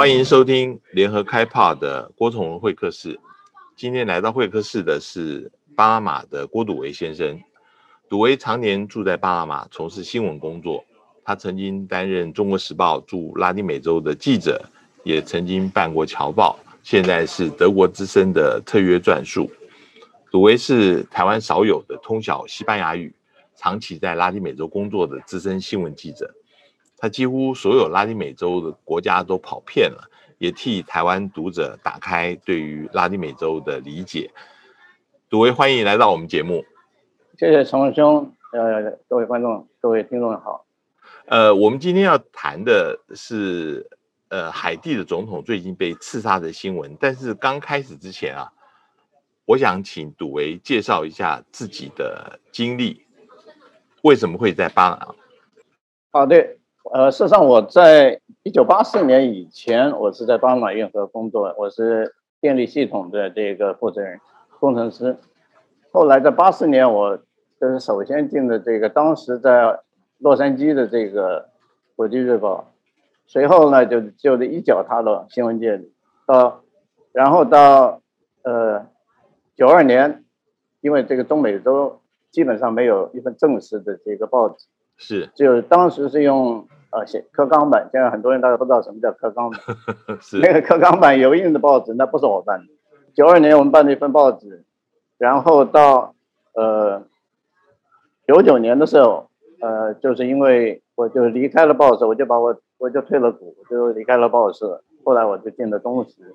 [0.00, 3.20] 欢迎收听联合开帕的郭崇文会客室。
[3.76, 7.38] 今天来到会客室的是巴拿马的郭笃维先生。
[8.08, 10.82] 笃维常年住在巴拿马，从事新闻工作。
[11.22, 14.64] 他曾经担任《中国时报》驻拉丁美洲的记者，
[15.04, 19.50] 也曾经办过《侨报》，现在是德国之声的特约撰述。
[20.30, 23.14] 笃维是台湾少有的通晓西班牙语、
[23.54, 26.34] 长期在拉丁美洲工作的资深新闻记者。
[27.00, 34.30] 他几乎所有拉丁美洲的国家都跑遍了，也替台湾读者打开对于拉丁美洲的理解。
[35.30, 36.62] 杜维，欢迎来到我们节目。
[37.38, 40.66] 谢谢陈文兄，呃，各位观众、各位听众好。
[41.24, 43.88] 呃，我们今天要谈的是，
[44.28, 46.94] 呃，海地的总统最近被刺杀的新闻。
[47.00, 48.52] 但是刚开始之前啊，
[49.46, 53.06] 我想请杜维介绍一下自己的经历，
[54.02, 55.14] 为什么会在巴拿？
[56.10, 56.58] 好的。
[56.84, 64.18] 呃，事实上，我在一九八四年以前，我是在巴拿马运河工作，我是电力系统的这个负责人、
[64.58, 65.16] 工程师。
[65.92, 67.18] 后来在八四年，我
[67.60, 69.80] 就是首先进的这个当时在
[70.18, 71.42] 洛杉矶的这个
[71.94, 72.72] 《国际日报》，
[73.30, 75.92] 随后呢，就就是一脚踏到新闻界里，
[76.26, 76.62] 到
[77.12, 78.00] 然后到
[78.42, 78.86] 呃
[79.54, 80.24] 九二年，
[80.80, 84.66] 因为这个中美洲基本上没有一份正式的这个报纸，
[85.00, 86.64] 是，就当时是用。
[86.92, 89.60] 呃，写刻钢板，现在很多人大家不知道什么叫刻钢板。
[90.20, 92.66] 是那个刻钢板油印的报纸，那不是我办的。
[93.14, 94.64] 九二年我们办了一份报纸，
[95.16, 96.16] 然后到
[96.52, 97.04] 呃
[98.26, 104.82] 九九年的时候，呃，就是因为我就离开了报社，我就把我我就退了股，我就离开了报社。
[105.04, 106.34] 后来我就进了中石。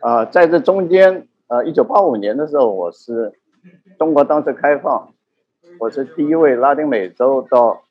[0.00, 3.34] 啊，在这中间，呃，一九八五年的时候，我是
[3.98, 5.10] 中国当时开放，
[5.78, 7.82] 我是第一位拉丁美洲到。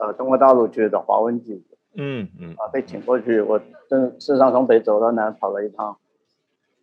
[0.00, 5.98] 呃，中国大陆去的华文记者，嗯嗯，啊，被请过去，我真事实上从北走到南跑了一趟，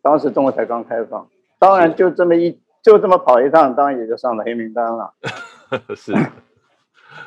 [0.02, 5.14] 当时中国才刚开放，当然就这么一就这么跑一趟，当然也就上了黑名单了。
[5.96, 6.14] 是，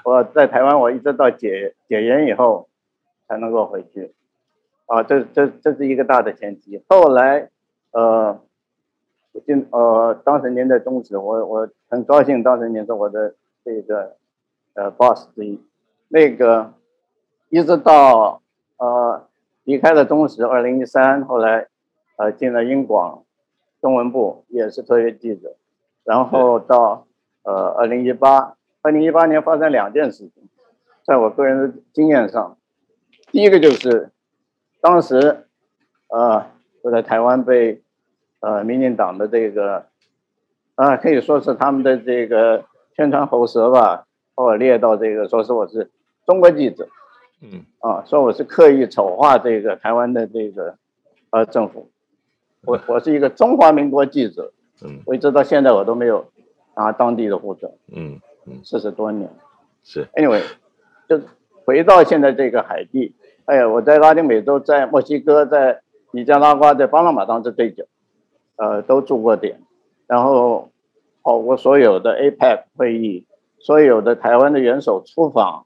[0.05, 2.69] 我在台湾，我一直到解解严以后
[3.27, 4.15] 才能够回去，
[4.85, 6.85] 啊，这这这是一个大的前提。
[6.87, 7.49] 后来，
[7.93, 8.43] 呃，
[9.33, 13.35] 我进呃，当时您在中时，我我很高兴，当时您是我的
[13.65, 14.17] 这个
[14.75, 15.61] 呃 boss 之一。
[16.09, 16.73] 那个
[17.51, 18.41] 一直到
[18.79, 19.29] 呃
[19.65, 21.69] 离开了中石，二零一三，后来
[22.17, 23.25] 呃进了英广
[23.81, 25.57] 中文部，也是特约记者，
[26.05, 27.07] 然后到
[27.43, 30.49] 呃二零一八，二零一八年发生两件事情，
[31.05, 32.57] 在我个人的经验上，
[33.31, 34.11] 第一个就是
[34.81, 35.47] 当时
[36.09, 36.47] 呃
[36.81, 37.83] 我在台湾被
[38.41, 39.87] 呃民进党的这个
[40.75, 42.65] 啊可以说是他们的这个
[42.97, 45.91] 宣传喉舌吧，把我列到这个说是我是。
[46.27, 46.89] 中国记者，
[47.41, 47.65] 嗯。
[47.81, 50.75] 啊，说我是刻意丑化这个台湾的这个
[51.31, 51.89] 呃政府，
[52.67, 56.27] 我我是一个中华民国记者，嗯，我一直到现在我都没有
[56.75, 59.31] 拿当地的护照，嗯嗯，四十多年，
[59.85, 60.43] 是，anyway，
[61.09, 61.21] 就
[61.65, 63.15] 回到现在这个海地，
[63.47, 67.85] 哎呀，我在拉丁美洲，在墨西哥，在尼加拉瓜，在巴拿马当时对角，
[68.59, 69.63] 呃，都驻过点，
[70.07, 70.71] 然后
[71.23, 73.27] 跑过所有的 APEC 会议，
[73.59, 75.65] 所有的台湾的元首出访。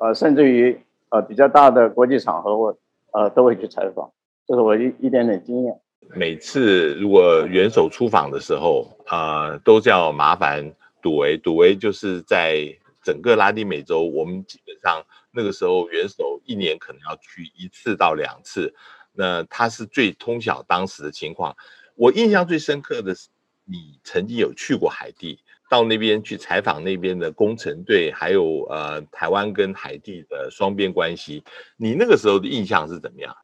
[0.00, 2.78] 呃，甚至于呃比较大的国际场合，我
[3.12, 4.12] 呃都会去采访，
[4.46, 5.80] 这是我一一点点经验。
[6.14, 10.72] 每次如果元首出访的时候，呃，都叫麻烦
[11.02, 12.62] 赌维，赌维就是在
[13.02, 15.02] 整个拉丁美洲，我们基本上
[15.32, 18.72] 那个时候元首一年可能要去一次到两次，
[19.12, 21.56] 那他是最通晓当时的情况。
[21.98, 23.28] 我印象最深刻的是，
[23.64, 25.40] 你曾经有去过海地。
[25.70, 31.44] 到那边去采访那边的工程队，还有呃台湾跟海地的双边关系，
[31.76, 33.36] 你那个时候的印象是怎么样？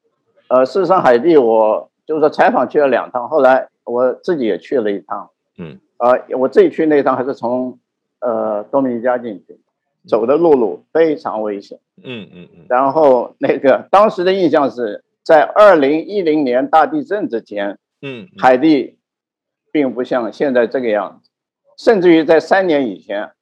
[0.49, 5.29] 呃，事实上海地我就是说采访去了两趟，后来我自己也去了一趟。
[5.59, 7.79] 嗯，呃，我自己去那一趟还是从
[8.21, 9.61] 呃多米尼加进去，
[10.09, 11.79] 走的路路非常危险。
[12.03, 12.65] 嗯嗯嗯。
[12.71, 18.99] 然后那个当时的印象是在二零一零年大地震之前，嗯，海地
[19.73, 21.31] 并不像现在这个样子。
[21.79, 23.33] 甚至于在三年以前，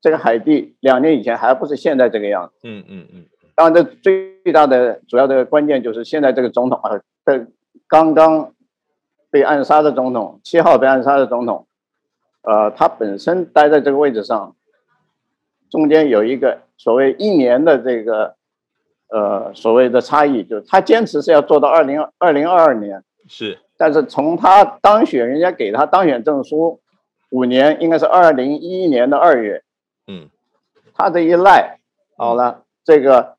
[0.00, 2.58] 这个海地两年以前还不是现在这个样子。
[2.64, 3.26] 嗯嗯嗯。
[3.54, 7.46] 当然，这最大的主要的关键就是现在这个总统啊，这
[7.86, 8.52] 刚刚
[9.30, 11.68] 被暗杀的总统，七号被暗杀的总统，
[12.42, 14.56] 呃，他本身待在这个位置上，
[15.70, 18.34] 中间有一个所谓一年的这个
[19.08, 23.04] 呃所谓的差异，就是他坚持是要做到二零二零二二年。
[23.28, 23.58] 是。
[23.78, 26.80] 但是从他当选，人家给他当选证书。
[27.30, 29.62] 五年应该是二零一一年的二月，
[30.06, 30.30] 嗯，
[30.94, 31.78] 他这一赖，
[32.16, 33.36] 好了，这个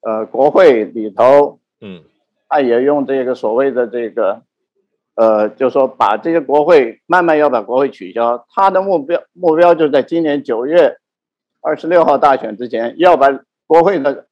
[0.00, 2.02] 呃国会里头，嗯，
[2.48, 4.42] 他也用这个所谓的这个，
[5.14, 10.96] 呃，就说把这些国会慢慢要把国会取消，他的目标目标就在今年九月
[11.60, 13.28] 二十六号大选之前要把
[13.68, 14.26] 国会的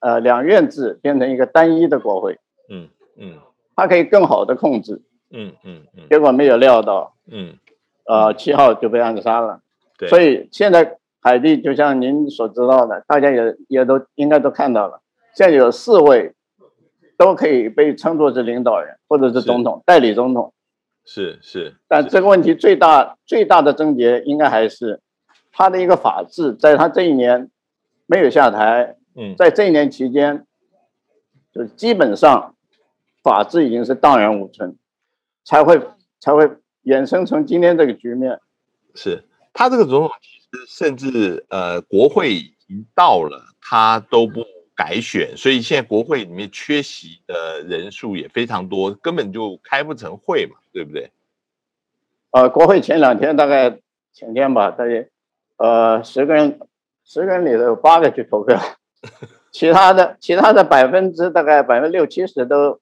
[0.00, 3.38] 呃两院制变成一个单一的国会，嗯嗯
[3.76, 6.04] 他可以更好的控制，嗯嗯嗯。
[6.08, 7.58] 结果没有料到，嗯，
[8.06, 9.60] 呃，七号就被暗杀了。
[9.98, 15.00] 对，所以现在海地就像您所知道的，大家也也都应该都看到了，
[15.34, 16.34] 现在有四位
[17.16, 20.52] 都可以被称作是领导人或者是总统、代理总统。
[21.04, 25.00] 是是，但这个问题最大最大的症结应该还是
[25.52, 27.48] 他的一个法治，在他这一年
[28.06, 29.36] 没有下台，嗯。
[29.36, 30.44] 在这一年期间，
[31.52, 32.55] 就是基本上
[33.26, 34.76] 法治已经是荡然无存，
[35.44, 35.80] 才会
[36.20, 36.48] 才会
[36.84, 38.38] 衍生成今天这个局面。
[38.94, 44.44] 是他这个总统其实甚至呃国会已经到了，他都不
[44.76, 51.10] 改选，所以现在国会里面缺席的人数也非常多，根本就开不成会嘛，对不对？
[52.30, 53.80] 呃，国会前两天大概
[54.12, 55.08] 前天吧，大概
[55.56, 56.60] 呃十个人，
[57.04, 58.60] 十个人里头有八个去投票，
[59.50, 62.78] 其他的其他的百分之大概百分之六七十都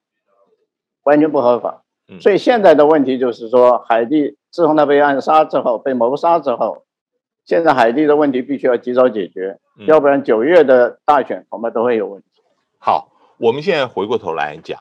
[1.05, 1.83] 完全不合法。
[2.07, 6.85] 嗯所以现在的问题就是说，海地自从他被暗杀之后，被谋杀之后，
[7.47, 12.29] 现在海地的问题必须要及早解决，嗯要不然九月的大选恐怕都会有问题。
[12.79, 13.09] 好，
[13.39, 14.79] 我们现在回过头来讲，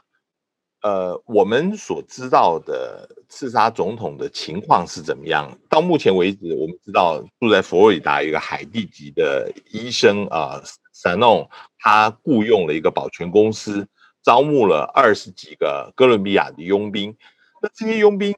[0.82, 5.50] 呃，我们所知道的刺杀总统的情况是怎么样？
[5.70, 10.62] 到目前为止，我们知道住在佛罗里达一个海地籍的医生啊，
[10.92, 11.50] 散弄
[11.80, 13.88] 他雇佣了一个保全公司，
[14.24, 17.16] 招募了二十几个哥伦比亚的佣兵。
[17.62, 18.38] 那这些佣兵去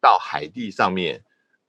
[0.00, 1.22] 到海地上面，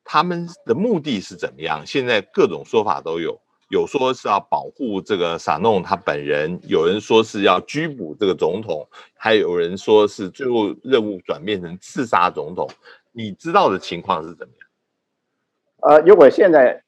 [0.04, 1.86] 他们的目的是怎么样？
[1.86, 3.40] 现在各种说法都有。
[3.70, 12.70] 有说是要保护这个撒弄他本人，有人说是要拘捕这个总统，还有人说是最后任务转变成刺杀总统。
[13.12, 14.70] 你知道的情况是怎么样？
[15.82, 16.82] 呃，如果现在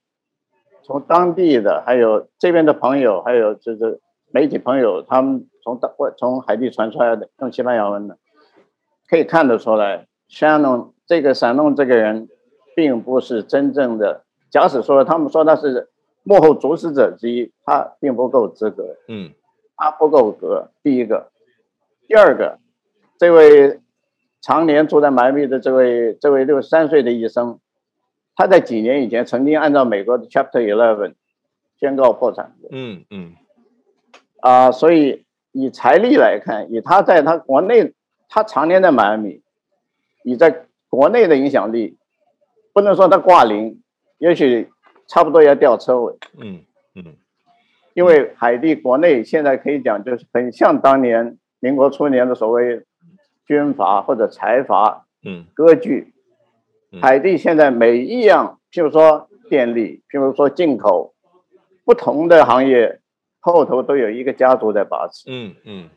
[0.86, 4.00] 从当地的还有这边的朋友，还有就是
[4.32, 8.18] 媒体朋友，他们从大或从海地传出来的用西班牙文的，
[9.08, 12.28] 可以看得出来，山弄这个闪弄这个人，
[12.76, 14.24] 并不是真正的。
[14.50, 15.90] 假使说他们说他是
[16.24, 19.32] 幕后主使者之一，他并不够资格，嗯
[19.76, 20.72] 他不够格。
[20.84, 21.32] 第一个，
[22.08, 22.60] 第二个，
[23.18, 23.80] 这位
[24.42, 27.60] 常年住在迈阿密的这位这位六十三岁的医生，
[28.36, 31.14] 他在几年以前曾经按照美国的 Chapter Eleven
[31.80, 33.36] 宣告破产过嗯嗯
[34.42, 37.94] 啊、所以以财力来看，以他在他国内，
[38.30, 39.42] 他常年在迈阿密，
[40.24, 41.98] 以在国内的影响力，
[42.74, 43.82] 不能说他挂零，
[44.18, 44.70] 也许
[45.08, 46.16] 差不多要掉车尾。
[46.38, 46.62] 嗯
[46.96, 47.16] 嗯
[47.96, 52.86] 因为海地国内现在可以讲，就是很像当年民国初年的所谓
[53.46, 56.14] 军阀或者财阀嗯割据
[56.92, 57.02] 嗯。
[57.02, 61.14] 海地现在每一样，譬如说电力，譬如说进口，
[61.84, 63.02] 不同的行业
[63.40, 65.24] 后头都有一个家族在把持。
[65.28, 65.90] 嗯嗯，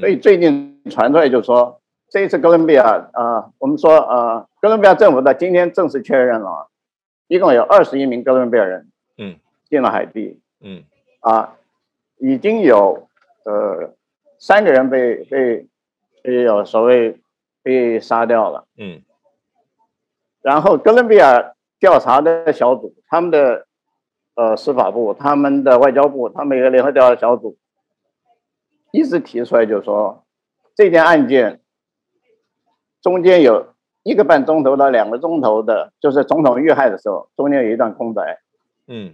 [0.00, 1.80] 所以最近传出来就说，
[2.10, 6.66] 这一次哥伦比亚啊、我们说啊，哥伦比亚政府在今天正式确认了啊，
[7.28, 9.36] 一共有二十一名哥伦比亚人嗯
[9.68, 10.40] 进了海地。
[10.60, 10.82] 嗯
[11.20, 11.54] 啊，
[12.18, 13.08] 已经有
[13.44, 13.94] 呃
[14.38, 15.66] 三个人被被
[16.22, 17.20] 被有所谓
[17.62, 18.66] 被杀掉了。
[18.76, 19.02] 嗯
[20.42, 23.67] 然后哥伦比亚调查的小组，他们的
[24.38, 27.56] 呃司法部、他们的外交部，他们有个联合调查小组，
[28.92, 30.22] 一直提出来就是说
[30.76, 31.60] 这件案件
[33.02, 38.38] 中间有一个半钟头到两个钟头的，就是总统遇害的时候，中间有一段空白。
[38.86, 39.12] 嗯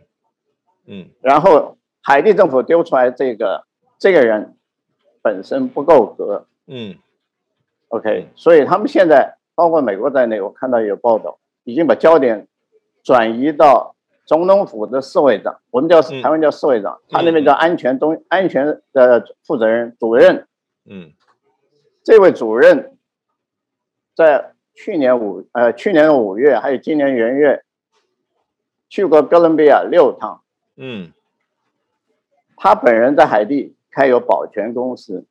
[0.84, 3.64] 嗯然后海地政府丢出来这个
[3.98, 4.58] 这个人
[5.22, 6.96] 本身不够格嗯
[7.88, 12.46] ，OK，所以他们现在包括美国在内，我看到有报道，已经把焦点
[13.02, 13.93] 转移到
[14.24, 16.22] 总统府的侍卫长，我们叫嗯。
[16.22, 20.46] 台湾叫侍卫长，他那边叫安全中安全的负责人主任，
[20.84, 21.12] 嗯。
[22.02, 22.96] 这位主任
[24.14, 27.64] 在去年五呃去年的五月还有今年元月
[28.88, 30.42] 去过哥伦比亚六趟。
[30.76, 31.12] 嗯。
[32.56, 35.26] 他本人在海地开有保全公司，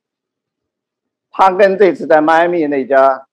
[1.31, 3.27] 他跟这次在迈阿密那家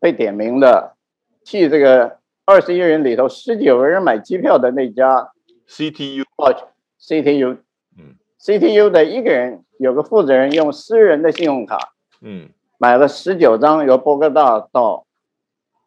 [0.00, 0.96] 被点名的，
[1.44, 5.30] 替这个二十一人里头十九个人买机票的那家
[5.68, 6.50] ，CTU，保
[7.00, 7.58] CTU，
[7.98, 8.16] 嗯。
[8.38, 12.50] CTU 的一个人有个负责人用私人的信用卡嗯。
[12.78, 15.06] 买了十九张由波哥大到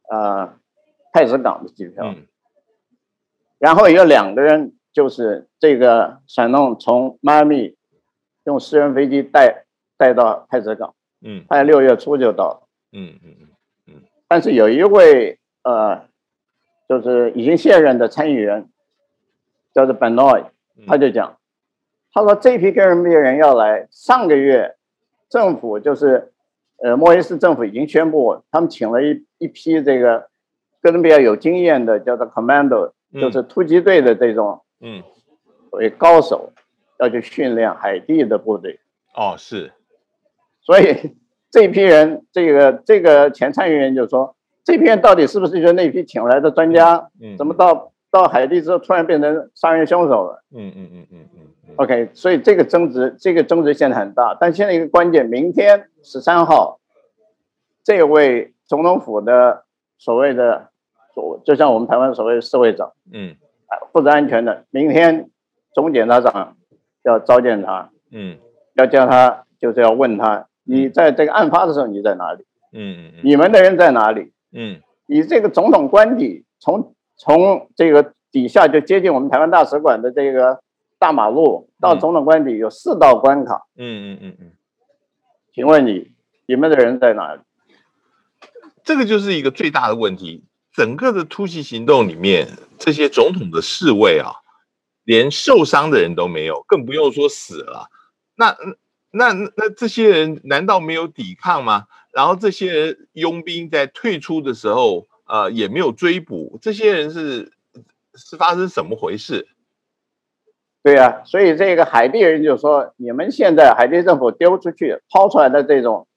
[0.09, 0.55] 呃
[1.13, 2.25] 太子港的机票，嗯。
[3.59, 7.75] 然后有两个人就是这个闪动从迈阿密
[8.45, 9.65] 用私人飞机带
[9.97, 11.45] 带到太子港，嗯。
[11.47, 12.67] 他六月初就到了。
[12.93, 13.35] 嗯嗯
[13.85, 14.01] 嗯。
[14.27, 16.07] 但是有一位呃，
[16.87, 18.69] 就是已经卸任的参议员，
[19.73, 20.45] 叫做 Benoit，
[20.77, 21.37] 嗯，他就讲，
[22.13, 24.75] 他说这批哥伦比亚人要来，上个月
[25.29, 26.31] 政府就是
[26.77, 30.29] 呃莫耶斯政府已经宣布，他们请了一一批这个
[30.81, 33.19] 哥伦比亚有经验的叫做 commando，嗯。
[33.19, 35.03] 就是突击队的这种嗯。
[35.69, 36.53] 所谓高手，
[36.97, 38.79] 要去训练海地的部队。
[39.13, 39.73] 哦是。
[40.61, 41.17] 所以
[41.51, 44.36] 这批人，这个这个前参议员就说，
[44.67, 47.09] 这片到底是不是就那批请来的专家？
[47.21, 54.35] 嗯怎么到到海地之后突然变成杀人凶手了嗯嗯嗯嗯嗯嗯？OK，所以这个争执，这个争执现在很大。
[54.37, 56.81] 但现在一个关键，明天十三号，
[57.81, 59.63] 这位总统府的
[59.97, 60.67] 所谓的
[61.15, 65.29] 所，就像我们台湾所谓的侍卫长，嗯啊负责安全的，明天
[65.73, 66.57] 总检察长
[67.03, 68.37] 要召见他，嗯
[68.73, 72.45] 要叫他，就是要问他，你在这个案发的时候你在哪里？
[72.73, 74.33] 嗯嗯你们的人在哪里？
[74.51, 80.61] 嗯以这个总统官邸从从这个底下就接近我们台湾大使馆的这个
[80.99, 84.51] 大马路到嗯总统官邸有四道关卡，嗯嗯嗯嗯，
[85.53, 86.11] 请问你
[86.45, 87.41] 你们的人在哪里？
[88.83, 90.43] 这个就是一个最大的问题。
[90.73, 94.31] 整个的突袭行动里面，这些总统的侍卫啊，
[95.03, 97.89] 连受伤的人都没有，更不用说死了。
[98.35, 98.55] 那
[99.09, 101.85] 那那这些人难道没有抵抗吗？
[102.17, 106.57] 然后这些人佣兵在退出的时候，呃，也没有追捕。
[106.59, 107.51] 这些人是
[108.15, 109.47] 是发生什么回事？
[110.81, 116.07] 对呀、所以这个海地人就说，你们现在海地政府丢出去抛出来的这种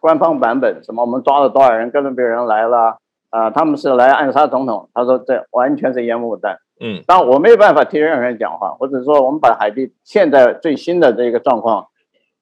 [0.00, 2.98] 官方版本，什么我们抓了多少人，哥伦比亚人来了，
[3.30, 6.58] 啊、他们是来暗杀总统，他说这完全是烟雾弹。
[6.80, 11.86] 嗯但我没有办法替任何人讲话，我只是说我们把海地现在最新的这个状况，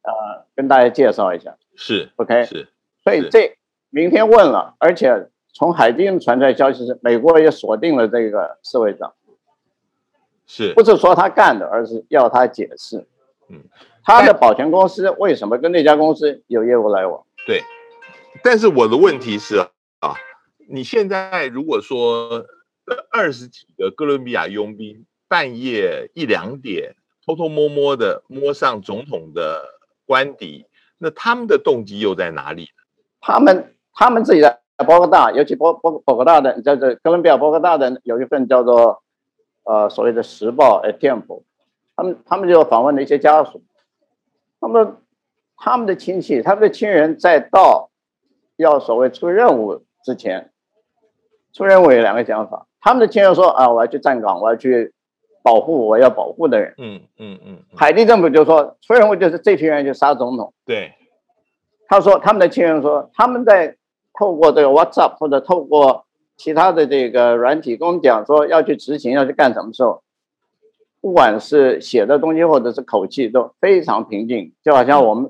[0.01, 1.55] 呃，跟大家介绍一下。
[1.77, 2.69] 是 OK，是
[3.03, 3.57] 所以这
[3.91, 9.13] 明天问了，而且从海地传出来消息是，美国也锁定了这个侍卫长，
[10.47, 13.07] 是不是说他干的，而是要他解释。
[13.49, 13.65] 嗯，
[14.05, 17.25] 他的保全公司为什么跟那家公司有业务来往？
[17.47, 17.63] 对，
[18.43, 19.57] 但是我的问题是
[19.99, 20.15] 啊，
[20.69, 22.47] 你现在如果说
[23.11, 26.95] 二十几个哥伦比亚佣兵半夜一两点
[27.27, 29.65] 偷偷摸摸的摸上总统的
[30.07, 30.67] 官邸，
[30.99, 32.71] 那他们的动机又在哪里？
[33.23, 39.03] 他们他们自己的波哥大，尤其波波波哥大的，叫做哥伦比亚波哥大的有一份叫做
[39.65, 41.25] 呃所谓的时报《Tempo》，
[41.97, 43.63] 他们他们就访问了一些家属，
[44.61, 44.97] 那么
[45.57, 47.91] 他们的亲戚、他们的亲人在到
[48.57, 50.51] 要所谓出任务之前，
[51.53, 54.93] 出任务有两个想法，他们的亲人说啊，我要去站岗，我要去
[55.45, 56.75] 保护我要保护的人。
[56.79, 57.77] 嗯嗯嗯，嗯。
[57.77, 60.53] 海地政府就说出任务就是这批人就杀总统。
[60.65, 60.93] 对，
[61.93, 63.77] 他说他们的亲人说他们在
[64.19, 66.07] 透过这个 WhatsApp 或者透过
[66.39, 70.03] 其他的这个软体跟我们讲说要去执行要去干什么时候，
[71.03, 75.29] 不管是写的东西或者是口气都非常平静，就好像我们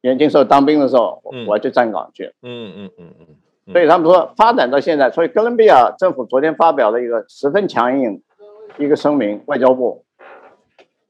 [0.00, 1.46] 年轻时候当兵的时候，我嗯。
[1.46, 2.32] 我要去站岗去。
[2.42, 3.26] 嗯嗯嗯嗯
[3.66, 8.24] 嗯，所以他们说发展到现在，所以哥伦比亚政府昨天发表了一个十分强硬
[8.76, 10.04] 一个声明，外交部，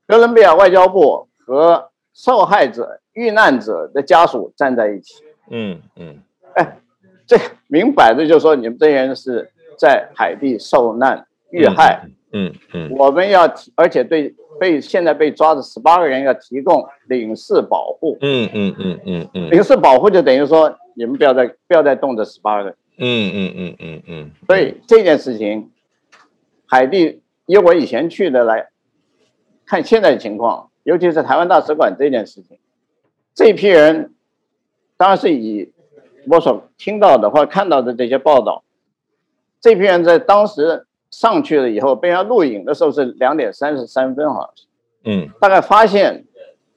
[0.06, 5.22] 哥伦比亚外交部和受害者、遇难者的家属站在一起。
[5.50, 6.16] 嗯嗯
[6.54, 6.78] 哎
[7.26, 7.36] 这
[7.68, 18.16] 明摆着就说你们这些人是在海地受难遇害，嗯嗯我们要提，而且对被现在被抓的十八个人要提供领事保护。
[18.22, 22.76] 嗯嗯嗯嗯嗯领事保护就等于说你们不要再不要再动这十八个人。
[22.98, 25.70] 嗯嗯嗯嗯嗯，所以这件事情，
[26.64, 28.68] 海地以我以前去的来
[29.66, 32.58] 看现在的情况，尤其是台湾大使馆这件事情，
[33.34, 34.14] 这批人
[34.96, 35.72] 当然是以
[36.30, 38.62] 我所听到的或看到的这些报道，
[39.60, 44.64] 这批人在当时上去了以后，被人家录影的时候是两点三十三分，好像是。
[45.04, 45.28] 嗯。
[45.40, 46.24] 大概发现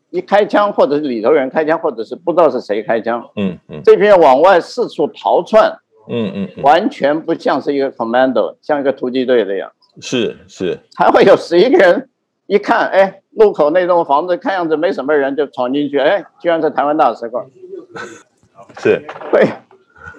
[0.09, 3.81] 一开枪，或者是里头人开枪，或者是不知道是谁开枪，嗯嗯。
[3.83, 5.79] 这批人往外四处逃窜。
[6.11, 9.71] 嗯嗯嗯，完全不像是一个 commando，像一个突击队的样。
[9.79, 10.01] 子。
[10.01, 12.09] 是是，还会有十一个人，
[12.49, 17.45] 一看，哎，路口那栋房子看样子没什么人，就闯进去，哎，居然是台湾大使馆。
[18.79, 19.47] 是，对，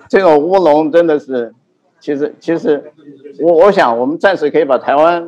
[0.08, 1.52] 这种乌龙真的是，
[1.98, 2.92] 其实其实，
[3.42, 5.26] 我我想我们暂时可以把台湾，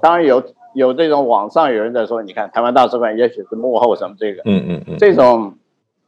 [0.00, 0.42] 当然有
[0.72, 5.52] 有这种网上有人在说，你看台湾大使馆也许是幕后什么这个，嗯嗯嗯，这种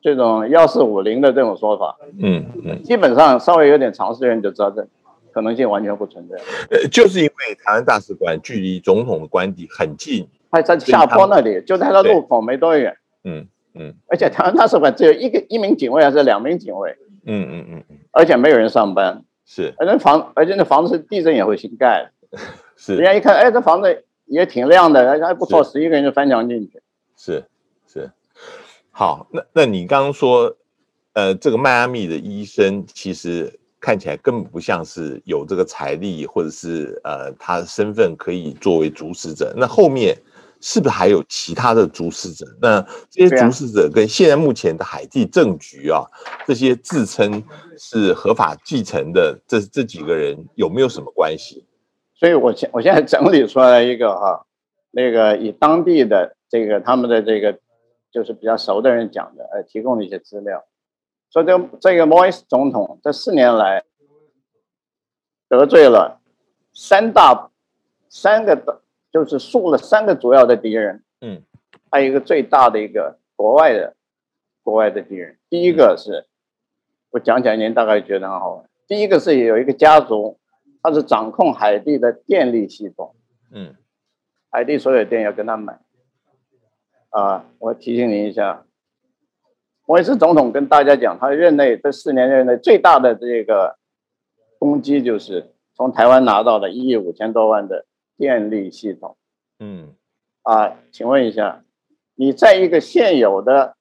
[0.01, 4.87] 这种幺四五零的这种说法，嗯嗯，基本上稍微有点常识的人就知道这
[5.33, 6.37] 可能性完全不存在。
[6.71, 12.97] 呃，就是因为台湾大使馆距离总统的官邸很近，他在下坡那里，就在那路口没多远。
[13.25, 13.95] 嗯嗯。
[14.09, 19.75] 而且台湾大使馆只有一个一名警卫还是两名警卫，嗯嗯嗯嗯，而且没有人上班，是。
[19.79, 22.11] 而那房而且那房子是地震也会新盖。
[22.77, 26.83] 是，人家一看，哎，这房子也挺亮的，还不错，十一个人就翻墙进去。
[27.17, 27.43] 是
[27.87, 28.11] 是，
[28.91, 30.55] 好，那那你刚刚说，
[31.15, 40.17] 呃，这个迈阿密的医生其实看起来根本不像是有这个财力，或者是呃他的身份可以作为主使者，那后面。
[40.61, 42.45] 是不是还有其他的主使者？
[42.61, 46.03] 那这些主使者跟现在目前的海地政局啊，
[46.49, 47.41] 这些自称
[47.79, 51.65] 是合法继承的这这几个人有没有什么关系？
[52.13, 54.47] 所以我现我现在整理出来一个哈，
[54.91, 57.57] 那个以当地的这个他们的这个
[58.11, 60.65] 就是比较熟的人讲的，呃，提供的一些资料，
[61.31, 63.85] 说这个这个莫伊斯总统这四年来
[65.49, 66.21] 得罪了
[66.73, 67.51] 三大
[68.09, 68.83] 三个的。
[69.11, 71.43] 就是树了三个主要的敌人，嗯，
[71.91, 73.97] 还有一个最大的一个国外的
[74.63, 75.39] 国外的敌人。
[75.49, 76.27] 第一个是，
[77.09, 78.69] 我讲起来您大概觉得很好玩。
[78.87, 80.39] 第一个是有一个家族，
[80.83, 83.15] 他是掌控海地的电力系统，
[83.51, 83.75] 嗯，
[84.51, 85.81] 海地所有电要跟他买。
[87.09, 88.67] 啊，我提醒您一下，
[89.89, 93.77] 摩里斯总统跟大家讲，他任内这四年任内最大的这个
[94.61, 97.85] 攻击就是从台湾拿到了一亿五千多万的。
[98.19, 99.17] 电力系统，
[99.61, 99.95] 嗯，
[100.43, 101.63] 啊，请问一下，
[102.17, 103.77] 你在一个现有的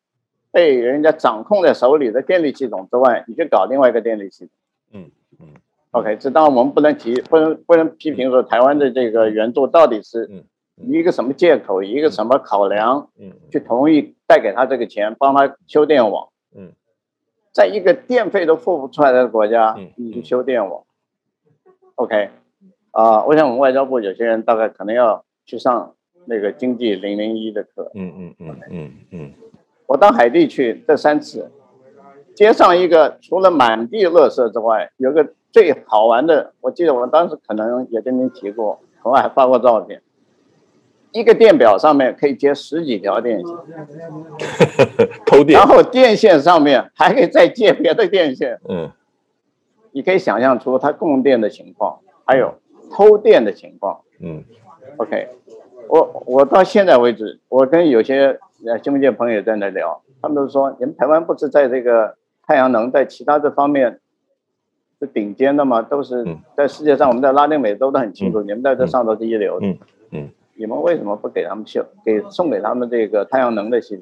[0.51, 4.53] 被人家掌控在手里的电力系统之外，你去搞另外一个电力系统，
[4.91, 5.47] 嗯嗯
[5.89, 10.29] ，OK，这当然我们不能提，不能不能批评说台湾的这个援助到底是
[10.77, 16.71] 一个什么借口，一个什么考量，嗯，去同意贷给他这个钱，帮他修电网，嗯，
[17.51, 20.83] 在一个电费都付不出来的国家，你去修电网
[21.95, 22.29] ，OK。
[22.91, 25.93] 啊，我想我们外交部有些人大概可能要去上
[26.25, 27.91] 那个经济零零一的课。
[27.93, 29.33] 嗯嗯嗯嗯嗯。
[29.85, 31.51] 我到海地去这三次，
[32.35, 40.01] 街上一个除了满地垃圾之外，有个最好玩的，我记得我当时可能也跟您提过，我还发过照片。
[41.17, 43.55] 一个电表上面可以接十几条电线，
[45.25, 45.59] 偷电。
[45.59, 48.59] 然后电线上面还可以再接别的电线。
[48.69, 48.91] 嗯。
[49.91, 52.53] 你可以想象出它供电的情况，还有。
[52.89, 54.45] 偷电的情况，嗯
[54.95, 55.27] ，OK，
[55.89, 63.99] 我我到现在为止，我跟有些呃新闻界朋友在那聊，他们都说，你们台湾不是在这个太阳能在其他这方面
[65.01, 65.81] 是顶尖的吗？
[65.81, 66.25] 都是
[66.55, 69.77] 在世界上，我们在拉丁美洲都很清楚，你们在这上头是一流的，嗯
[70.11, 73.95] 嗯，你们为什么不给他们修，给送给他们这个太阳能的系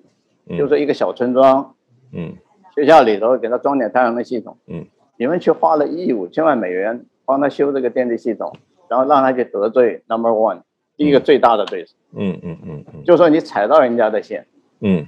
[0.47, 0.57] 统？
[0.57, 1.75] 就说一个小村庄，
[2.11, 2.35] 嗯，
[2.73, 4.85] 学校里头给他装点太阳能系统，嗯，
[5.17, 8.55] 你们去花了一亿五千万美元帮他修这个电力系统。
[8.87, 10.61] 然后让他去得罪 Number One，
[10.95, 11.95] 第一个最大的对手。
[12.15, 14.45] 嗯嗯嗯嗯，就说你踩到人家的线。
[14.79, 15.07] 嗯，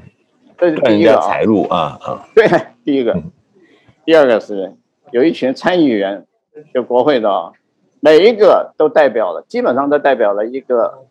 [0.58, 2.28] 这是第一个财路啊啊。
[2.34, 2.48] 对，
[2.84, 3.22] 第一个。
[4.04, 4.74] 第二个是
[5.12, 6.26] 有一群参议员，
[6.74, 7.52] 就国会的啊，
[8.00, 11.06] 每一个都代表了，基本上都代表了一个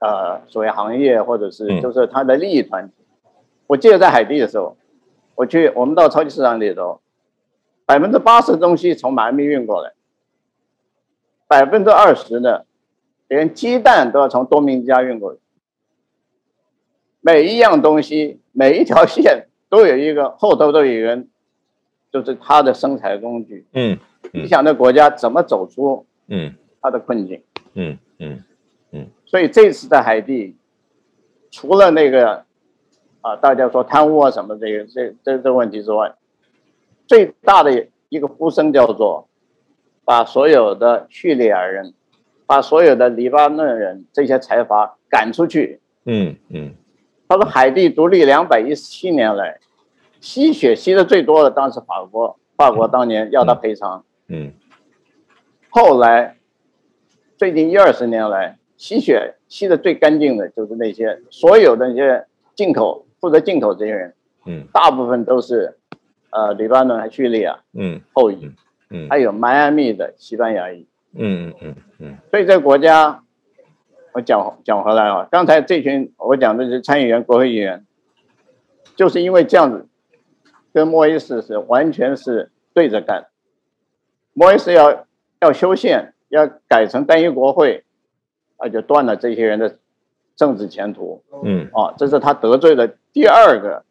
[0.00, 2.94] 呃所谓行业或者是就是他的利益团体。
[3.66, 4.76] 我记得在海地的时候，
[5.36, 7.00] 我去我们到超级市场里头，
[7.86, 9.92] 百分之八十东西从马来密运过来。
[11.46, 12.66] 百分之二十的，
[13.26, 15.38] 连鸡蛋都要从多明加运过来。
[17.20, 21.28] 每一样东西，每一条线都有一个后头都有人，
[22.12, 23.66] 就是他的生产工具。
[23.72, 23.98] 嗯，
[24.32, 27.42] 你想那国家怎么走出嗯他的困境？
[27.74, 28.44] 嗯嗯嗯。
[29.24, 30.56] 所以这次在海地，
[31.50, 32.44] 除了那个
[33.20, 36.14] 啊，大家说贪污啊什么这个这这这问题之外，
[37.06, 39.26] 最大的一个呼声叫做。
[40.02, 41.94] 把所有的叙利亚人，
[42.44, 45.80] 把所有的黎巴嫩人这些财阀赶出去。
[46.04, 46.74] 嗯嗯，
[47.28, 49.60] 他说海地独立两百一十七年来，
[50.20, 54.04] 吸血吸的最多的当时法国，法国当年要他赔偿。
[54.26, 54.52] 嗯，
[55.68, 56.38] 后来
[57.36, 64.14] 最近一二十年来，吸血吸的最干净的就是那些所有的那些进口负责进口这些人。
[64.46, 65.76] 嗯，大部分都是
[66.30, 68.50] 呃黎巴嫩和叙利亚嗯后裔。
[68.88, 73.22] 嗯，还有迈阿密的西班牙裔，嗯嗯嗯嗯，所以这个国家，
[74.12, 77.84] 我讲讲回来啊，刚才这群我讲的是参议员、国会议员，
[78.96, 79.86] 就是因为这样子，
[80.72, 83.26] 跟莫伊斯是完全是对着干。
[84.32, 85.06] 莫伊斯要
[85.40, 87.84] 要修宪，要改成单一国会，
[88.60, 89.76] 那就断了这些人的
[90.36, 91.22] 政治前途。
[91.44, 93.84] 嗯，啊，这是他得罪的第二个。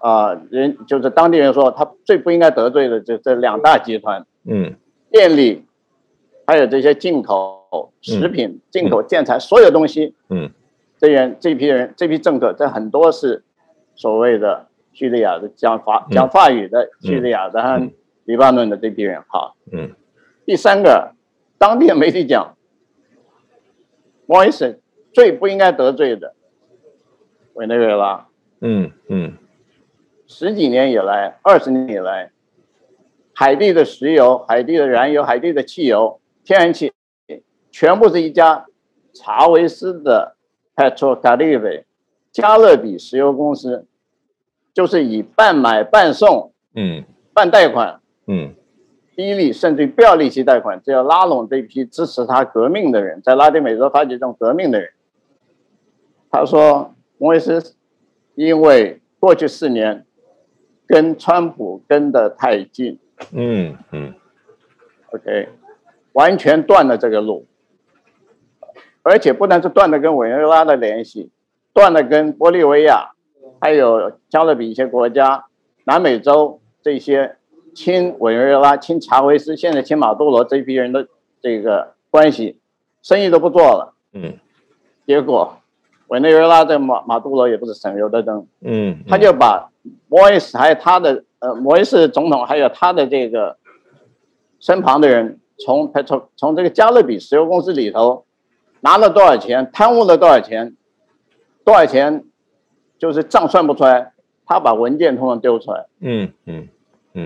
[0.00, 4.76] 啊，人就是当地人说，他最不应该得罪的这这两大集团，嗯，
[5.10, 5.64] 电力，
[6.46, 10.50] 还有这些进口食品、进口建材，所有东西，嗯，
[10.98, 13.42] 这人这批人这批政客，这很多是
[13.96, 17.90] 所谓的叙利亚的讲法讲法语的叙利亚的和
[18.24, 19.24] 黎巴嫩的这批人。
[19.26, 19.90] 好，嗯，
[20.46, 21.14] 第三个，
[21.58, 22.54] 当地的媒体讲，
[24.28, 24.78] 莫伊斯
[25.10, 26.34] 最不应该得罪的。
[27.54, 28.28] 委内瑞拉。
[28.60, 29.38] 嗯嗯，
[30.26, 32.30] 十几年以来，二十年以来，
[33.32, 36.92] 海地的石油、海地的燃油、海地的汽油、天然气，
[37.70, 38.66] 全部是一家
[39.14, 40.36] 查韦斯的
[40.76, 41.84] Petro Caribe
[42.30, 43.86] 加勒比石油公司，
[44.74, 48.54] 就是以半买半送，嗯，半贷款，嗯，
[49.18, 54.90] 低利甚至于不要利息贷款，只要拉拢这批支持他革命的人，在拉丁美洲发起这种革命的人。
[56.30, 57.74] 他说，莫伊斯
[58.36, 60.06] 因为过去四年
[60.86, 63.00] 跟川普跟得太近，
[63.32, 64.14] 嗯嗯
[65.10, 65.48] ，OK，
[66.12, 67.44] 完全断了这个路，
[69.02, 71.32] 而且不但是断了跟委内瑞拉的联系，
[71.74, 73.10] 断了跟玻利维亚，
[73.60, 75.46] 还有加勒比一些国家、
[75.82, 77.37] 南美洲这些
[77.78, 81.06] 亲委内瑞拉、亲查韦斯、现在亲马杜罗这批人的
[81.40, 82.58] 这个关系，
[83.02, 83.94] 生意都不做了。
[84.12, 84.34] 嗯。
[85.06, 85.58] 结果，
[86.08, 89.70] 委内瑞拉这马马杜罗也不是省油的灯，嗯，他就把
[90.08, 93.56] 莫伊斯还有他的呃莫伊斯总统还有他的这个
[94.58, 98.24] 身旁的人从 Petro 从这个加勒比石油公司里头
[98.80, 100.74] 拿了多少钱，贪污了多少钱，
[101.64, 102.24] 多少钱
[102.98, 104.14] 就是账算不出来，
[104.44, 106.68] 他把文件统统丢出来，嗯嗯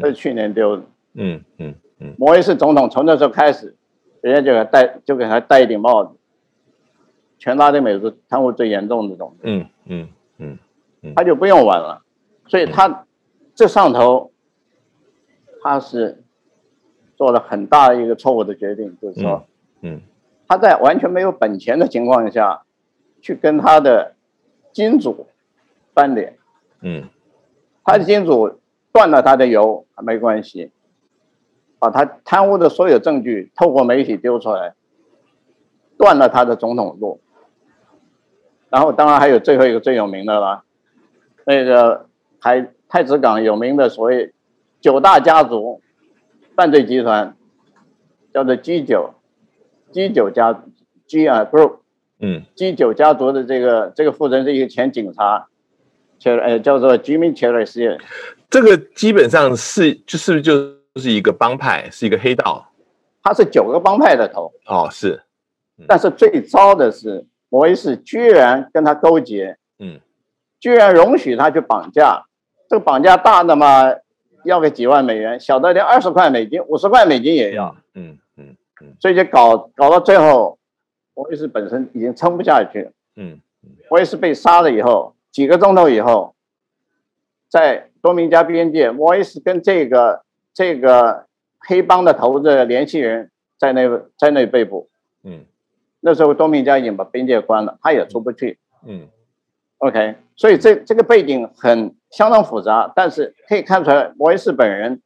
[0.00, 0.82] 这是去年丢的。
[1.14, 2.14] 嗯嗯嗯。
[2.18, 3.76] 摩耶斯总统从那时候开始，
[4.20, 6.16] 人家就给他戴就给他戴一顶帽子，
[7.38, 10.58] 全拉丁美洲贪污最严重的种，嗯嗯嗯
[11.14, 12.02] 他就不用玩了，
[12.46, 13.04] 所以他
[13.54, 14.30] 这上头
[15.62, 16.22] 他是
[17.16, 19.46] 做了很大的一个错误的决定，就是说
[19.80, 20.00] 嗯。
[20.48, 22.62] 他在完全没有本钱的情况下，
[23.22, 24.14] 去跟他的
[24.70, 25.26] 金主
[25.94, 26.36] 翻脸，
[26.82, 27.08] 嗯。
[27.84, 28.60] 他的金主
[28.92, 30.70] 断了他的油没关系，
[31.78, 34.74] 把他贪污的所有证据透过媒体丢出来，
[35.96, 37.20] 断了他的总统路。
[38.68, 40.64] 然后当然还有最后一个最有名的了，
[41.44, 42.06] 那个
[42.38, 44.32] 还太子港有名的所谓
[44.80, 45.80] 九大家族
[46.54, 47.36] 犯罪集团，
[48.32, 49.14] 叫做 G 九
[49.90, 50.62] ，G 九家
[51.06, 51.78] G 啊 Group。
[52.24, 55.48] 嗯 G 九家族的这个这个负责人是一个前警察，
[56.20, 57.98] 切呃叫做 Jimmy c h e r i s
[58.52, 60.52] 这个基本上是就是就
[60.96, 62.68] 是一个帮派，是一个黑道？
[63.22, 65.22] 他是九个帮派的头，哦，是。
[65.88, 69.98] 但是最糟的是摩伊士居然跟他勾结，嗯。
[70.60, 72.26] 居然容许他去绑架，
[72.68, 73.84] 这个绑架大的嘛
[74.44, 80.58] 要个几万美元，小的连二十块美金、五十块美金也要，嗯嗯嗯所以就搞搞到最后，
[81.14, 82.82] 摩伊士本身已经撑不下去。
[82.82, 82.90] 了。
[83.16, 83.40] 嗯。
[83.88, 86.34] 摩伊斯被杀了以后，几个钟头以后，
[87.48, 91.26] 在多明加边界，莫伊斯跟这个这个
[91.60, 93.88] 黑帮的头子联系人在那
[94.18, 94.90] 在那被捕。
[95.22, 95.46] 嗯。
[96.00, 98.58] 那时候多明加已经把边界关了，他也出不去。
[98.84, 99.08] 嗯。
[99.78, 105.00] OK，所以这这个背景很相当复杂，但是可以看出来，摩伊斯本人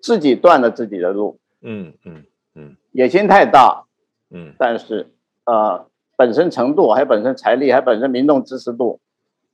[0.00, 2.24] 自己断了自己的路，嗯嗯
[2.54, 2.76] 嗯。
[2.92, 3.84] 野心太大，
[4.30, 4.54] 嗯。
[4.58, 5.12] 但是
[5.44, 9.00] 呃，本身程度还本身财力还本身民众支持度，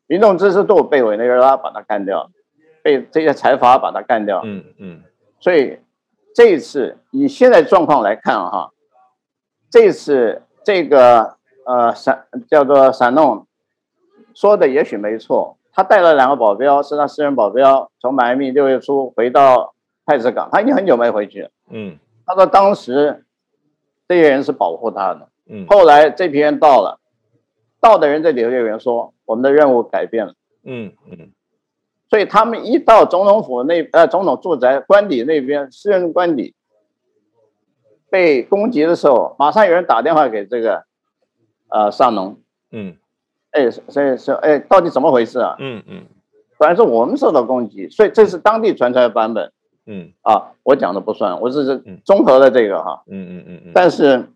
[0.07, 2.31] 民众支持度被委内瑞拉把他干掉，
[2.83, 5.03] 被这些财阀把他干掉，嗯嗯
[5.41, 5.79] 所以
[6.35, 8.71] 这一次以现在状况来看哈，
[9.71, 13.47] 这次这个呃闪叫做闪弄
[14.35, 19.75] 说的也许没错，他带了两个保镖，是他私人保镖，从迈阿密六月初回到
[20.07, 21.51] 太子港，他已经很久没回去了。
[21.71, 23.25] 嗯他说当时
[24.09, 25.29] 这些人是保护他的。
[25.47, 27.01] 嗯后来这批人到了，
[27.81, 31.33] 到的人这里头有人说，我们的任务改变了，嗯嗯
[32.13, 36.55] 所以他们一到总统府那呃总统住宅官邸那边私人官邸
[38.11, 40.85] 被攻击的时候，马上有人打电话给这个
[41.71, 42.39] 呃上农，
[42.71, 42.99] 嗯。
[43.53, 45.57] 哎，所以说哎到底怎么回事啊？
[45.59, 46.05] 嗯嗯。
[46.59, 49.51] 反正是我们受到攻击，所以这是当地传出来的版本。
[49.87, 50.13] 嗯。
[50.21, 51.99] 啊，我讲的不算，我只是嗯。
[52.05, 53.03] 综合的这个哈。
[53.07, 53.73] 嗯嗯嗯嗯。
[53.73, 54.29] 但是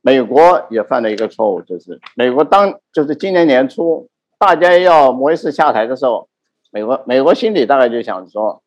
[0.00, 6.28] 美国也犯了一个错误，就是美国当就是今年年初大家要摩伊斯下台的时候，
[6.70, 8.62] 美国美国心里大概就想说，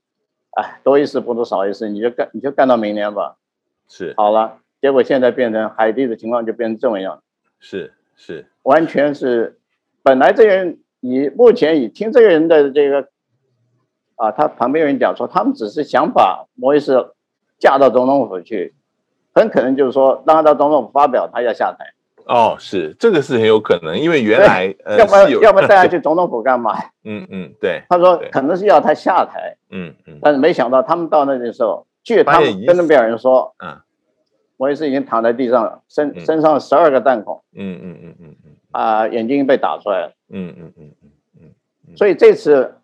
[0.51, 3.37] 哎，多一事不如少一事，你就干你就干到明年吧。
[3.87, 7.23] 是好了，结果现在变成海地的情况就变成这么样，
[7.59, 9.59] 是是完全是
[10.03, 13.07] 本来这个人以目前以听这个人的这个
[14.15, 17.13] 啊，他旁边有人讲说，他们只是想把摩伊斯
[17.57, 18.75] 架到总统府去，
[19.33, 21.93] 很可能就是说让他到总统府发表他要下台。
[22.25, 26.77] 哦，是这个是很有可能，因为原来呃，要不然要不然带他 去总统府干嘛？
[27.03, 33.77] 嗯嗯，对，他说可能是要他下台，嗯嗯但是没想到他们到那里的时候，据他们跟那边人说，嗯
[34.57, 40.13] 摩伊斯已经躺在地上了，身嗯身上十二个弹孔嗯嗯嗯嗯嗯啊、眼睛被打出来了。
[40.29, 40.91] 嗯嗯嗯
[41.41, 41.49] 嗯，
[41.89, 42.75] 嗯所以这次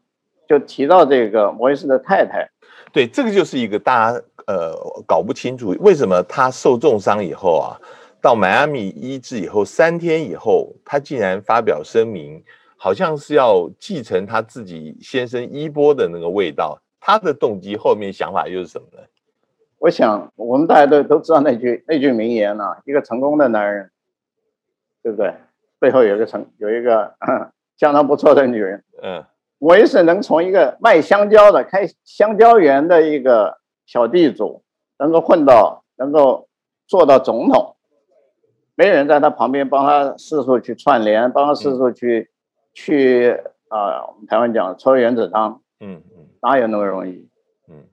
[0.50, 2.50] 就提到这个摩伊斯的太太，
[2.92, 4.74] 对，这个就是一个大家呃
[5.06, 7.78] 搞不清楚为什么他受重伤以后啊，
[8.22, 12.44] 到迈阿密医治以后三天以后，他竟然发表声明，
[12.76, 16.82] 好像是要继承他自己先生衣钵的那个味道。
[17.00, 19.04] 他的动机后面想法又是什么呢？
[19.80, 23.92] 我想我们大家都都知道那句那句名言啊，一个成功的男人，
[25.04, 25.34] 对不对？
[25.80, 27.16] 背后有一个成有一个
[27.78, 28.84] 相当不错的女人。
[29.02, 29.24] 嗯
[29.60, 34.64] 我也是能从一个卖香蕉的、开香蕉园的一个小地主，
[35.00, 36.48] 能够混到能够
[36.88, 37.77] 做到总统，
[38.78, 42.30] 没人在他旁边帮他四处去串联，帮他四处去、
[42.74, 43.32] 去
[43.70, 47.28] 啊、我们台湾讲抽原子汤，嗯嗯哪有那么容易？
[47.68, 47.84] 嗯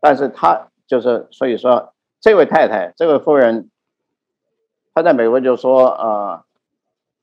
[0.00, 3.68] 但是他就是，所以说这位太太，这位夫人，
[4.94, 6.44] 她在美国就说，呃，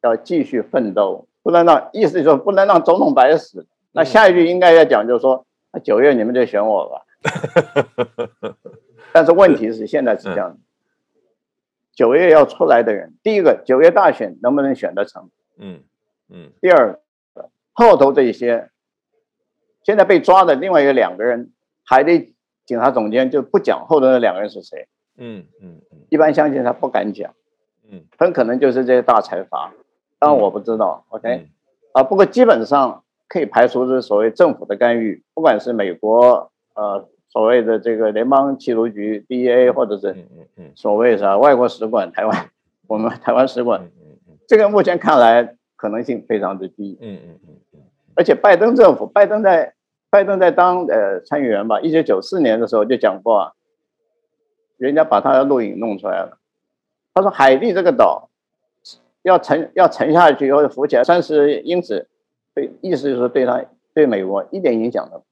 [0.03, 3.65] 要继续奋斗，不能让，意思就是说不能让总统白死。
[3.91, 7.01] 那下一句应该要讲，就是说，那九月你们就选我吧。
[9.11, 10.57] 但是问题是现在是这样的，
[11.93, 15.29] 九月要出来的人，第一个九月大选能不能选得成？
[15.57, 15.81] 嗯
[16.29, 16.51] 嗯。
[16.61, 16.93] 第二
[17.33, 18.69] 个后头这一些，
[19.83, 21.51] 现在被抓的另外有两个人，
[21.83, 22.33] 还得
[22.65, 25.99] 警察总监就不讲后头那两个人是谁，嗯嗯嗯。
[26.09, 27.33] 一般相信他不敢讲，
[27.89, 28.05] 嗯。
[28.17, 29.73] 很可能就是这些大财阀，
[30.17, 31.29] 当然我不知道，OK？
[31.29, 31.49] 嗯。
[31.93, 40.15] 啊，不过基本上可以排除这所谓政府的干预，不管是美国呃所谓的这个联邦缉毒局 DEA 或者是
[40.75, 42.49] 所谓啥外国使馆台湾，
[42.87, 43.89] 我们台湾使馆，
[44.47, 46.97] 这个目前看来可能性非常之低。
[46.99, 47.79] 嗯嗯嗯嗯
[48.15, 49.73] 而且拜登政府，拜登在
[50.09, 53.51] 拜登在当呃参议员吧，一九九四年的时候就讲过啊，
[54.77, 56.37] 人家把他的录影弄出来了。
[57.13, 58.29] 他说海地这个岛
[59.21, 62.09] 要沉要沉下去或者浮起来三十英尺，
[62.53, 63.63] 对，意思就是对他
[63.93, 65.30] 对美国一点影响都没有。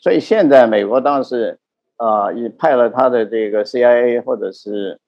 [0.00, 1.58] 所以现在美国当时
[1.96, 4.98] 啊，也派了他的这个 CIA 或者是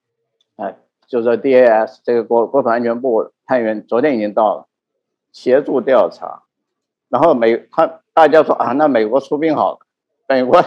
[0.56, 0.76] 哎，
[1.06, 4.66] 就是说 DAS 这个国国土安全部探员，昨天已经到了，
[5.32, 6.42] 协助调查。
[7.08, 9.78] 然后美他大家说啊，那美国出兵好了，
[10.28, 10.62] 美国，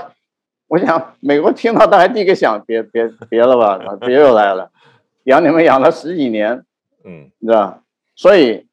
[0.67, 4.71] 我想美国听到大家第一个想，别别别了吧，别又来了，
[5.25, 6.65] 养你们养了十几年，
[7.03, 7.81] 嗯你知道？
[8.15, 8.67] 所以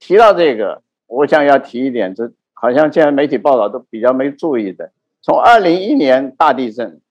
[0.00, 2.32] 提到这个，我想要提一点，这
[2.64, 4.90] 好像现在媒体报道都比较没注意的。
[5.20, 7.02] 从二零一年大地震，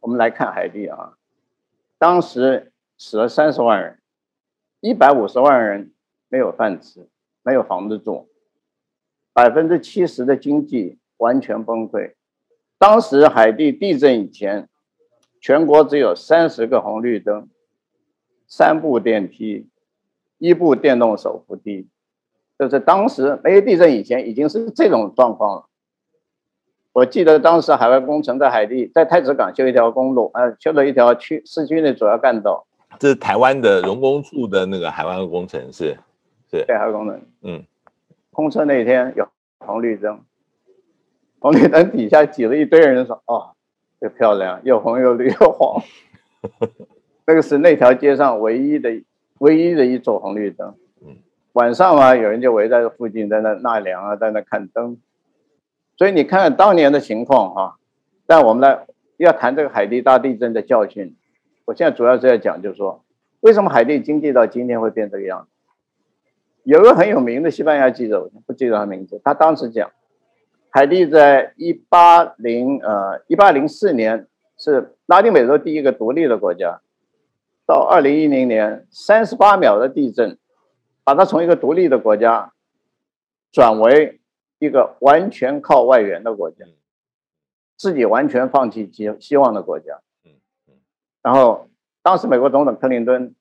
[0.00, 1.18] 我们来看海地啊，
[1.98, 4.00] 当时死了三十万人，
[4.80, 5.92] 一百五十万人
[6.30, 7.10] 没有饭吃，
[7.42, 8.30] 没有房子住，
[9.34, 12.14] 百分之七十的经济完全崩溃。
[12.78, 14.66] 当时海地地震以前，
[15.42, 17.50] 全国只有三十个红绿灯，
[18.48, 19.68] 三部电梯，
[20.38, 21.86] 一部电动手扶梯，
[22.58, 25.66] 就是当时没有地震以前已经是这种状况了。
[26.92, 32.66] 我记得当时海外工程在海地，在太子港修一条公路，呃，修了一条区市区内主要干道，
[32.98, 35.96] 这是台湾的荣工处的那个海湾工程是，
[36.50, 37.20] 是对海外工程。
[37.42, 37.62] 嗯
[38.32, 40.20] 通车那天有红绿灯，
[41.38, 43.50] 红绿灯底下挤了一堆人说：“哦，
[44.00, 45.82] 这漂亮，又红又绿又黄。
[47.26, 49.02] ”那个是那条街上唯一的、
[49.38, 50.74] 唯一的一座红绿灯。
[51.56, 54.98] 晚上嘛，有人就围在这附近，在那纳凉啊，在那看灯。
[55.96, 57.78] 所以你看看当年的情况哈、
[58.26, 61.16] 但我们来要谈这个海地大地震的教训。
[61.64, 63.02] 我现在主要是要讲，就是说，
[63.40, 65.48] 为什么海地经济到今天会变这个样子？
[66.64, 69.90] 有个很有名的西班牙记者，我不记得他名字，他当时讲，
[70.68, 74.26] 海地在一八零呃一八零四年
[74.58, 76.82] 是拉丁美洲第一个独立的国家，
[77.66, 80.36] 到二零一零年三十八秒的地震，
[81.06, 82.52] 把它从一个独立的国家
[83.52, 84.20] 转为
[84.58, 86.66] 一个完全靠外援的国家，
[87.76, 90.00] 自己完全放弃希希望的国家。
[91.22, 91.70] 然后
[92.02, 93.36] 当时美国总统克林顿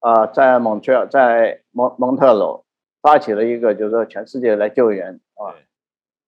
[0.00, 2.64] 啊、在蒙特尔，在蒙蒙特娄
[3.00, 5.54] 发起了一个，就是说全世界来救援啊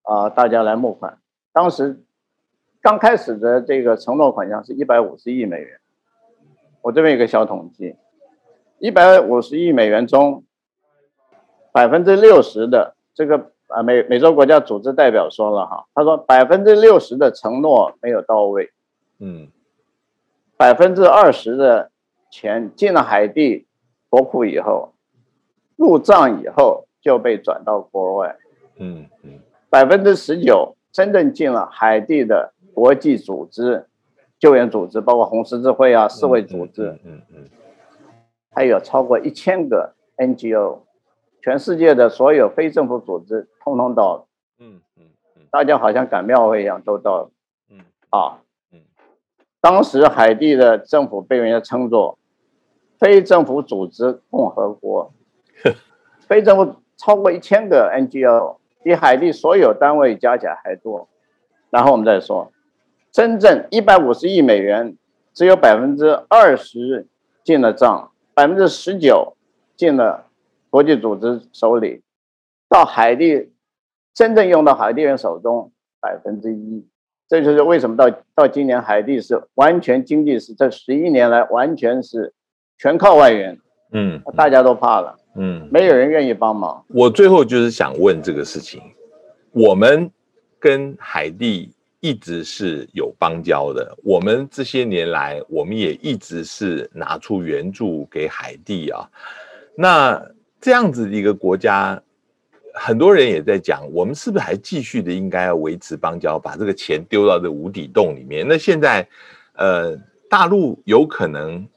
[0.03, 1.19] 啊、大家来募款。
[1.51, 2.01] 当时
[2.79, 5.81] 刚开始的这个承诺款项是一百五十亿美元。
[6.81, 7.97] 我这边有个小统计，
[8.81, 10.43] 一百五十亿美元中，
[11.71, 18.71] 百分之六十的这个啊美美洲国家组织代表说了哈，他说百分之六十的承诺没有到位，
[19.19, 19.49] 嗯
[20.57, 21.91] 百分之二十的
[22.31, 23.67] 钱进了海地
[24.09, 24.93] 国库以后，
[25.75, 28.35] 入账以后就被转到国外。
[28.77, 29.39] 嗯嗯，
[29.69, 33.85] 百分之十九真正进了海地的国际组织、
[34.39, 37.49] 救援组织，包括红十字会啊、世卫组织，嗯嗯，
[38.53, 40.79] 还有超过一千个 NGO，
[41.41, 44.27] 全世界的所有非政府组织通通到了。
[44.59, 45.03] 嗯嗯
[45.37, 47.31] 嗯，大家好像赶庙会一样都到了。
[47.69, 48.41] 嗯啊。
[49.61, 52.17] 当时海地的政府被人家称作
[52.97, 55.13] 非政府组织共和国，
[56.27, 61.07] 非政府超过一千个 NGO，比海地所有单位加起来还多。
[61.69, 62.51] 然后我们再说，
[63.11, 64.97] 真正一百五十亿美元，
[65.31, 67.07] 只有百分之二十
[67.43, 68.10] 进了账，
[68.41, 69.37] 百分之十九
[69.77, 70.25] 进了
[70.71, 72.01] 国际组织手里，
[72.67, 73.51] 到海地
[74.15, 76.83] 真正用到海地人手中百分之一。
[77.27, 82.33] 这就是为什么到到今年海地是完全经济是这十一年来完全是
[82.79, 83.59] 全靠外援，
[83.91, 86.83] 嗯，大家都怕了，嗯，没有人愿意帮忙。
[86.89, 88.81] 我最后就是想问这个事情，
[89.51, 90.09] 我们
[90.59, 99.09] 跟海地一直是有邦交的，我们这些年来我们也一直是拿出援助给海地啊，
[99.77, 100.21] 那
[100.59, 102.01] 这样子的一个国家。
[102.73, 108.47] 很多人也在讲，我们是不是还继续的应该要维持邦交，把这个钱丢到这无底洞里面？
[108.47, 109.05] 那现在，
[109.55, 109.93] 呃，
[110.29, 111.67] 大陆有可能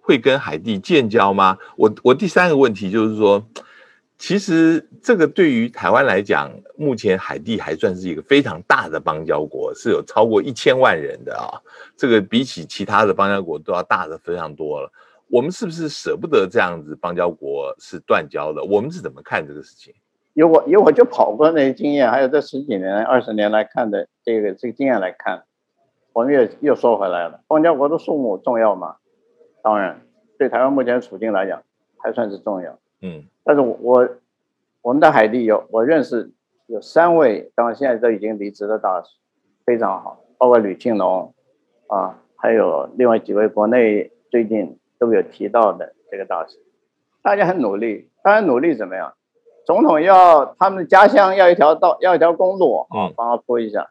[0.00, 1.56] 会跟海地建交吗？
[1.76, 3.40] 我我第三个问题就是说，
[4.22, 11.58] 其实这个对于台湾来讲，目前海地还算是一个非常大的邦交国，是有超过一千万人的啊，
[11.96, 14.88] 这个比起其他的邦交国都要大的非常多了。
[15.26, 18.62] 我们是不是舍不得这样子邦交国是断交的？
[18.62, 19.92] 我们是怎么看这个事情？
[20.34, 25.42] 有我有我就跑过那些经验，还有这十几年、二十年来看的这个这个经验来看，
[26.12, 27.40] 我们又又说回来了。
[27.48, 28.98] 邦交国的数目重要吗？
[29.64, 30.00] 当然，
[30.38, 31.60] 对台湾目前处境来讲，
[31.98, 32.78] 还算是重要。
[33.00, 33.24] 嗯。
[33.44, 34.08] 但是我
[34.82, 36.32] 我们的海地有我认识
[36.66, 39.16] 有三位，当然现在都已经离职的大使，
[39.64, 41.34] 非常好，包括吕庆龙
[41.88, 46.58] 啊，还有另外几位国内最近都有提到的这个大使，
[47.22, 49.14] 大家很努力，大家努力怎么样？
[49.64, 53.90] 总统要他们家乡要一条道，要一条公路啊，帮他铺一下。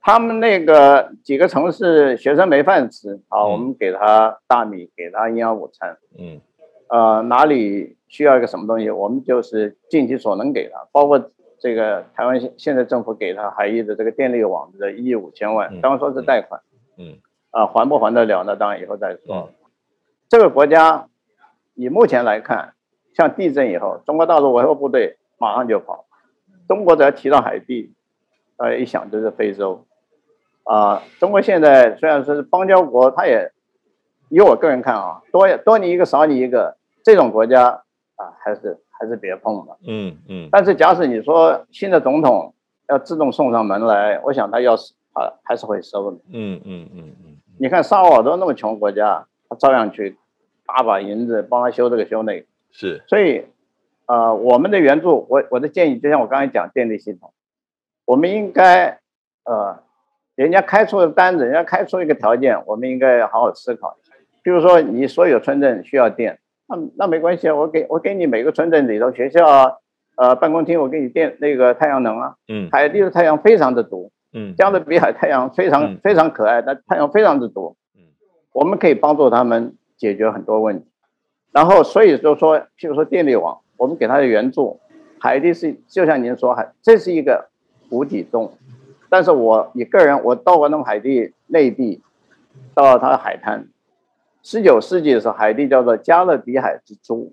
[0.00, 5.98] 他们那个几个城市学生没饭吃啊，我们给他大米，给他营养午餐。
[6.18, 6.40] 嗯，
[6.88, 10.86] 呃，哪里需要一个什么东西，我们就是尽其所能给他。
[10.92, 16.60] 包括这个台湾现现在政府给他海域的这个电力网的一亿五千万，当然说是贷款。
[16.96, 17.18] 嗯，
[17.50, 18.44] 啊，还不还得了？
[18.44, 19.50] 呢当然以后再说。
[20.28, 21.08] 这个国家
[21.74, 22.74] 以目前来看。
[23.14, 26.04] 像地震以后，中国大陆维和部队马上就跑。
[26.68, 27.92] 中国只要提到海地，
[28.56, 29.84] 大家一想就是非洲。
[30.62, 33.50] 啊，中国现在虽然说是邦交国，它也
[34.28, 36.76] 以我个人看啊，多多你一个少你一个，
[37.08, 37.64] 这种国家
[38.16, 39.78] 啊，还是还是别碰了。
[39.86, 40.48] 嗯嗯。
[40.52, 42.54] 但是假使你说新的总统
[42.90, 46.18] 要自动送上门来，我想他要是啊还是会收的。
[46.30, 47.36] 嗯嗯嗯嗯。
[47.58, 50.18] 你看萨尔多那么穷国家，他照样去
[50.66, 52.46] 大把银子帮他修这个修那个。
[52.70, 53.46] 是，所以，
[54.04, 57.32] 呃，我们的援助，我我的建议，就像我刚才讲电力系统，
[58.04, 59.00] 我们应该，
[59.44, 59.82] 呃，
[60.34, 63.96] 人家开出的单子，人家开出一个条件，我们应该好好思考。
[64.42, 69.72] 比如说，你所有村镇需要电，那那没关系啊，我给我给你每个村镇里头学校啊，
[70.16, 72.34] 呃，办公厅，我给你电那个太阳能啊。
[72.48, 72.68] 嗯。
[72.70, 74.12] 海地的太阳非常的毒。
[74.32, 74.54] 嗯。
[74.56, 77.76] 加勒比海太阳非常非常可爱，但太阳非常的毒。
[77.96, 78.02] 嗯。
[78.52, 80.86] 我们可以帮助他们解决很多问题。
[81.52, 84.78] 然后，所以就说，譬如说电力网，我们给他的援助，
[85.18, 87.48] 海地是就像您说，海这是一个
[87.88, 88.52] 无底洞。
[89.08, 92.02] 但是我你个人，我到过那么海地内地，
[92.74, 93.68] 到它的海滩，
[94.42, 97.32] 十九世纪的时候，海地叫做加勒比海之珠，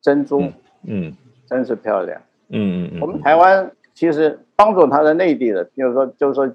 [0.00, 0.52] 珍珠，
[0.84, 1.14] 嗯，
[1.46, 3.00] 真是漂亮，嗯嗯嗯。
[3.00, 6.52] 我们台湾其实帮助它的内地的，比如说就是说。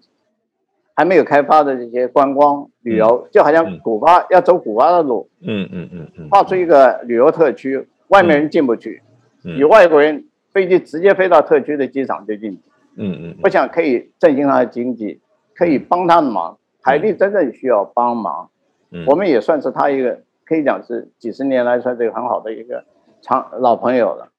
[0.95, 9.01] 还没有开发的这些观光旅游，就好像古巴要走古巴的路，嗯嗯嗯嗯，画出一个旅游特区，外面人进不去，
[9.57, 12.59] 有外国人飞机直接飞到特区的机场就进去，
[12.97, 15.19] 嗯嗯，我想可以振兴他的经济，
[15.55, 16.59] 可以帮他的忙。
[16.83, 18.51] 海地真正需要帮忙，
[19.07, 22.85] 我们也算是他一个可以讲是几十年来算是一个很好的一个
[23.21, 24.31] 长老朋友了，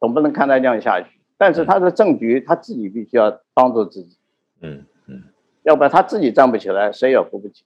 [0.00, 1.06] 总不能看他这样下去。
[1.38, 4.16] 但是他的政局他自己必须要帮助自己，
[4.60, 4.86] 嗯。
[5.64, 7.62] 要不然他自己站不起来，谁也扶不起。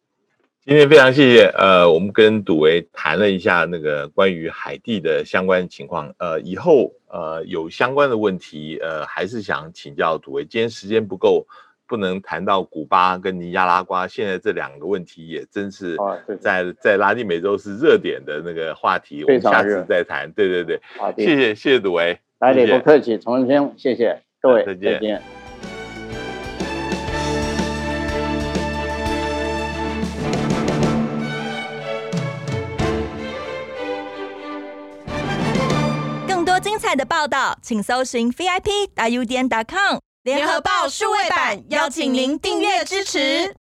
[0.66, 10.45] 今天非常谢谢，呃，我们跟赌维谈了一下那个关于海地的相关情况，呃，以后呃有相关的问题，呃，还是想请教赌维。
[10.45, 11.47] 今天时间不够，
[11.89, 15.97] 不能谈到古巴跟尼加拉瓜，现在这两个问题也真是
[16.41, 20.30] 在在拉丁美洲是热点的那个话题，我们下次再谈。
[20.32, 22.72] 对对对，好，谢谢谢谢杜维，来也谢。
[22.72, 24.93] 谢不客气，重新谢谢各位，再见。
[24.95, 25.22] 再见。
[36.26, 43.55] 更多精彩的报道，请搜寻 VIP 大 U 点 com 联合报数位版，邀请您订阅支持。